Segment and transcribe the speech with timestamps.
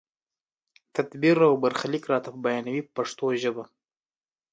[0.95, 3.63] تدبیر او برخلیک راته بیانوي په پښتو ژبه.